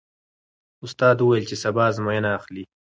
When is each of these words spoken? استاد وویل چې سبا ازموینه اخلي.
استاد 0.85 1.17
وویل 1.19 1.45
چې 1.49 1.55
سبا 1.63 1.81
ازموینه 1.91 2.29
اخلي. 2.37 2.63